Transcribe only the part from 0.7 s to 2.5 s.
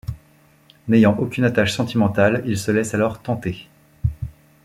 N'ayant aucune attache sentimentale,